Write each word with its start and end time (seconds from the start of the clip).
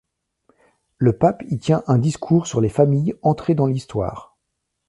Le 0.97 1.13
pape 1.15 1.43
y 1.49 1.59
tient 1.59 1.83
un 1.85 1.99
discours 1.99 2.47
sur 2.47 2.59
les 2.59 2.69
familles 2.69 3.13
entré 3.21 3.53
dans 3.53 3.67
l'histoire. 3.67 4.35